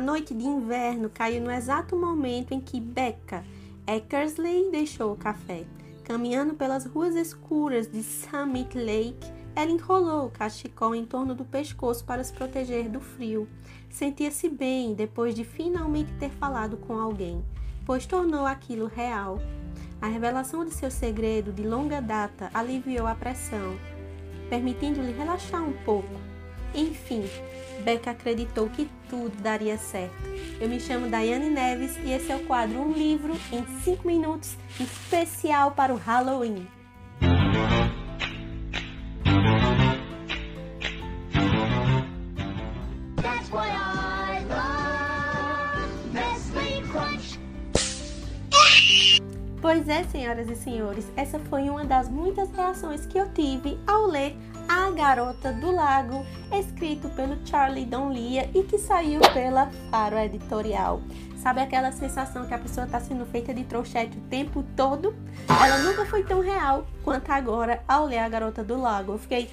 [0.00, 3.44] A noite de inverno caiu no exato momento em que Becca
[3.86, 5.66] Eckersley deixou o café.
[6.04, 12.02] Caminhando pelas ruas escuras de Summit Lake, ela enrolou o cachecol em torno do pescoço
[12.02, 13.46] para se proteger do frio.
[13.90, 17.44] Sentia-se bem depois de finalmente ter falado com alguém,
[17.84, 19.38] pois tornou aquilo real.
[20.00, 23.76] A revelação de seu segredo de longa data aliviou a pressão,
[24.48, 26.39] permitindo-lhe relaxar um pouco.
[26.74, 27.24] Enfim,
[27.84, 30.14] Becca acreditou que tudo daria certo.
[30.60, 34.56] Eu me chamo Daiane Neves e esse é o quadro Um Livro em 5 Minutos,
[34.78, 36.66] especial para o Halloween.
[49.60, 54.06] Pois é, senhoras e senhores, essa foi uma das muitas reações que eu tive ao
[54.06, 54.34] ler
[54.70, 61.02] a Garota do Lago, escrito pelo Charlie Donlia e que saiu pela Faro Editorial.
[61.36, 65.12] Sabe aquela sensação que a pessoa está sendo feita de trouxete o tempo todo?
[65.48, 69.14] Ela nunca foi tão real quanto agora ao ler A Garota do Lago.
[69.14, 69.50] Eu fiquei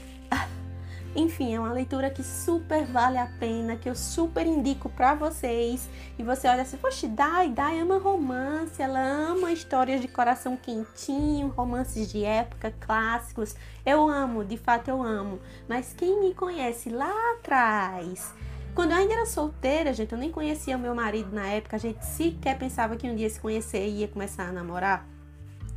[1.16, 5.90] enfim, é uma leitura que super vale a pena, que eu super indico para vocês.
[6.18, 11.48] E você olha assim, poxa, Dai, Dai ama romance, ela ama histórias de coração quentinho,
[11.50, 13.56] romances de época, clássicos.
[13.86, 15.40] Eu amo, de fato eu amo.
[15.68, 18.34] Mas quem me conhece lá atrás,
[18.76, 21.80] quando eu ainda era solteira, gente, eu nem conhecia o meu marido na época, a
[21.80, 25.17] gente sequer pensava que um dia se conhecer e ia começar a namorar.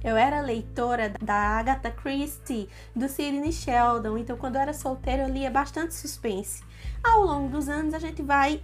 [0.03, 5.29] Eu era leitora da Agatha Christie, do Sidney Sheldon, então quando eu era solteira eu
[5.29, 6.63] lia bastante suspense.
[7.05, 8.63] Ao longo dos anos a gente vai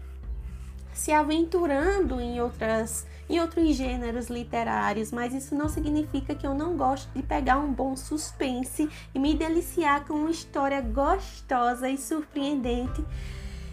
[0.95, 6.77] se aventurando em outras em outros gêneros literários, mas isso não significa que eu não
[6.77, 13.05] gosto de pegar um bom suspense e me deliciar com uma história gostosa e surpreendente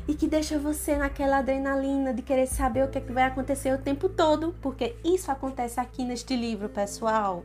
[0.08, 3.73] e que deixa você naquela adrenalina de querer saber o que, é que vai acontecer
[3.73, 7.43] o tempo todo, porque isso acontece aqui neste livro, pessoal.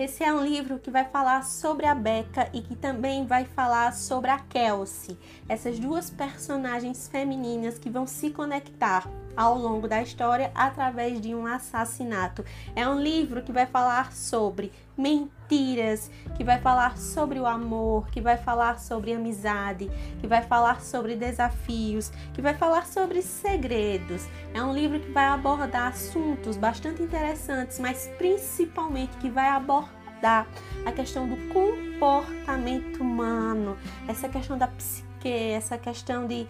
[0.00, 3.92] Esse é um livro que vai falar sobre a Becca e que também vai falar
[3.92, 5.14] sobre a Kelsey,
[5.46, 9.06] essas duas personagens femininas que vão se conectar
[9.40, 12.44] ao longo da história através de um assassinato.
[12.76, 18.20] É um livro que vai falar sobre mentiras, que vai falar sobre o amor, que
[18.20, 19.90] vai falar sobre amizade,
[20.20, 24.28] que vai falar sobre desafios, que vai falar sobre segredos.
[24.52, 30.46] É um livro que vai abordar assuntos bastante interessantes, mas principalmente que vai abordar
[30.84, 33.74] a questão do comportamento humano,
[34.06, 36.46] essa questão da psique, essa questão de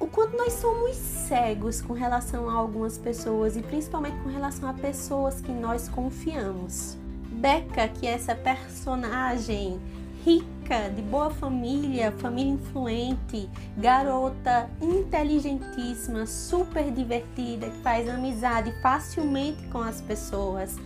[0.00, 4.72] o quanto nós somos cegos com relação a algumas pessoas e principalmente com relação a
[4.72, 6.96] pessoas que nós confiamos.
[7.30, 9.78] Becca, que é essa personagem
[10.24, 19.78] rica, de boa família, família influente, garota inteligentíssima, super divertida, que faz amizade facilmente com
[19.78, 20.76] as pessoas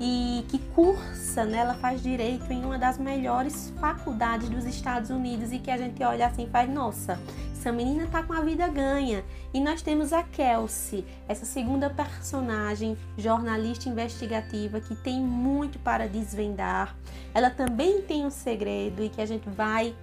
[0.00, 5.52] e que cursa, né, ela faz direito em uma das melhores faculdades dos Estados Unidos
[5.52, 7.18] e que a gente olha assim e faz, nossa,
[7.52, 9.24] essa menina tá com a vida ganha.
[9.52, 16.94] E nós temos a Kelsey, essa segunda personagem, jornalista investigativa, que tem muito para desvendar.
[17.34, 19.96] Ela também tem um segredo e que a gente vai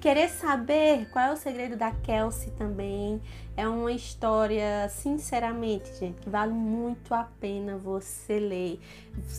[0.00, 3.20] querer saber qual é o segredo da Kelsey também.
[3.56, 8.80] É uma história, sinceramente, gente, que vale muito a pena você ler.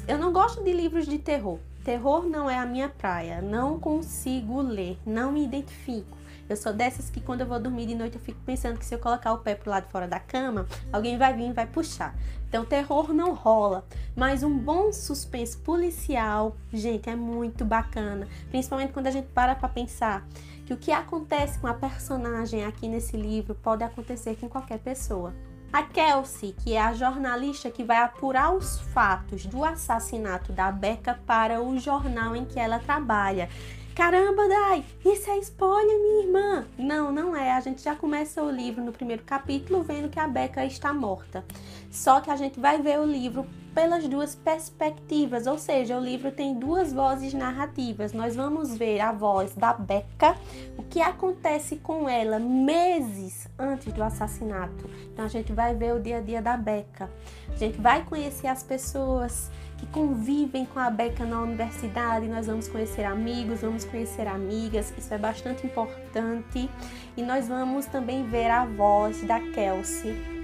[0.08, 1.60] Eu não gosto de livros de terror.
[1.84, 3.42] Terror não é a minha praia.
[3.42, 6.20] Não consigo ler, não me identifico.
[6.50, 8.96] Eu sou dessas que quando eu vou dormir de noite eu fico pensando que se
[8.96, 12.16] eu colocar o pé pro lado fora da cama, alguém vai vir e vai puxar.
[12.48, 13.86] Então terror não rola,
[14.20, 19.70] mas um bom suspense policial, gente, é muito bacana, principalmente quando a gente para para
[19.70, 20.28] pensar
[20.66, 25.34] que o que acontece com a personagem aqui nesse livro pode acontecer com qualquer pessoa.
[25.72, 31.18] A Kelsey, que é a jornalista que vai apurar os fatos do assassinato da Becca
[31.26, 33.48] para o jornal em que ela trabalha.
[33.96, 36.66] Caramba, Dai, isso é spoiler, minha irmã.
[36.78, 37.52] Não, não é.
[37.52, 41.46] A gente já começa o livro no primeiro capítulo vendo que a Becca está morta.
[41.90, 46.32] Só que a gente vai ver o livro pelas duas perspectivas, ou seja, o livro
[46.32, 48.14] tem duas vozes narrativas.
[48.14, 50.36] Nós vamos ver a voz da Becca,
[50.78, 54.90] o que acontece com ela meses antes do assassinato.
[55.14, 57.10] Então a gente vai ver o dia a dia da Becca.
[57.50, 62.28] A gente vai conhecer as pessoas que convivem com a Beca na universidade.
[62.28, 66.70] Nós vamos conhecer amigos, vamos conhecer amigas, isso é bastante importante.
[67.16, 70.39] E nós vamos também ver a voz da Kelsey.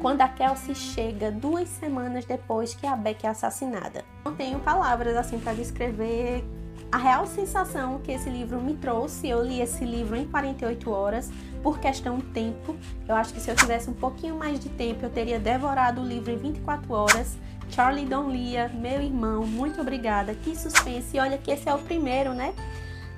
[0.00, 4.02] Quando a Kelsey chega duas semanas depois que a Beck é assassinada.
[4.24, 6.42] Não tenho palavras assim para descrever
[6.90, 9.28] a real sensação que esse livro me trouxe.
[9.28, 11.30] Eu li esse livro em 48 horas
[11.62, 12.74] por questão de tempo.
[13.06, 16.04] Eu acho que se eu tivesse um pouquinho mais de tempo, eu teria devorado o
[16.04, 17.36] livro em 24 horas.
[17.68, 20.34] Charlie Don Lia, meu irmão, muito obrigada.
[20.34, 21.14] Que suspense.
[21.14, 22.54] E olha que esse é o primeiro, né?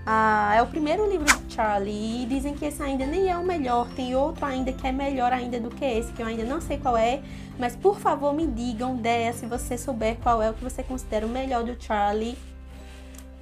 [0.05, 3.45] Ah, é o primeiro livro de Charlie e dizem que esse ainda nem é o
[3.45, 3.89] melhor.
[3.95, 6.77] Tem outro ainda que é melhor ainda do que esse, que eu ainda não sei
[6.79, 7.23] qual é.
[7.57, 11.25] Mas por favor me digam, Deia, se você souber qual é o que você considera
[11.25, 12.37] o melhor do Charlie.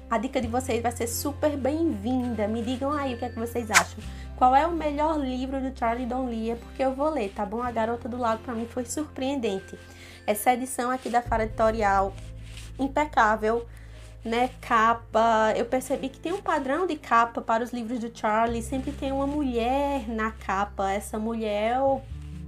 [0.07, 2.47] A dica de vocês vai ser super bem-vinda.
[2.47, 4.03] Me digam aí o que é que vocês acham.
[4.35, 6.57] Qual é o melhor livro do Charlie Don Lia?
[6.57, 7.63] Porque eu vou ler, tá bom?
[7.63, 9.79] A Garota do Lago para mim foi surpreendente.
[10.27, 12.13] Essa edição aqui da Fara Editorial
[12.77, 13.65] impecável
[14.23, 15.53] né, capa.
[15.55, 19.11] Eu percebi que tem um padrão de capa para os livros do Charlie, sempre tem
[19.11, 20.91] uma mulher na capa.
[20.91, 22.01] Essa mulher é o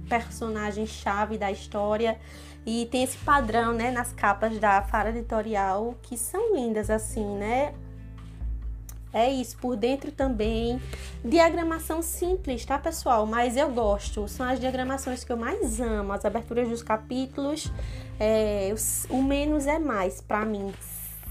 [0.08, 2.18] personagem chave da história
[2.66, 7.74] e tem esse padrão, né, nas capas da Fara Editorial que são lindas assim, né?
[9.12, 10.80] É isso, por dentro também.
[11.24, 13.24] Diagramação simples, tá, pessoal?
[13.26, 14.26] Mas eu gosto.
[14.26, 16.12] São as diagramações que eu mais amo.
[16.12, 17.70] As aberturas dos capítulos.
[18.18, 18.74] É,
[19.08, 20.72] o menos é mais, para mim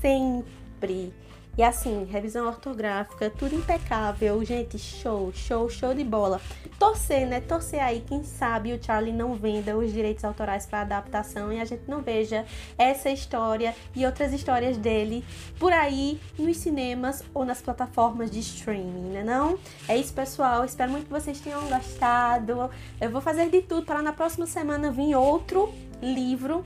[0.04, 1.14] sempre.
[1.56, 4.44] E assim, revisão ortográfica, tudo impecável.
[4.44, 6.42] Gente, show, show, show de bola.
[6.80, 7.40] Torcer, né?
[7.42, 11.66] Torcer aí, quem sabe o Charlie não venda os direitos autorais para adaptação e a
[11.66, 12.44] gente não veja
[12.76, 15.24] essa história e outras histórias dele
[15.60, 19.24] por aí nos cinemas ou nas plataformas de streaming, né?
[19.24, 19.60] Não?
[19.88, 20.66] É isso, pessoal.
[20.66, 22.72] Espero muito que vocês tenham gostado.
[23.00, 25.72] Eu vou fazer de tudo para na próxima semana vir outro
[26.02, 26.66] livro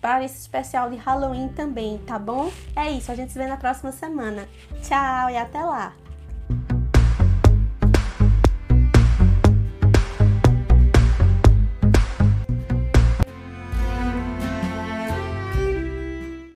[0.00, 2.50] para esse especial de Halloween também, tá bom?
[2.74, 4.48] É isso, a gente se vê na próxima semana.
[4.82, 5.92] Tchau e até lá!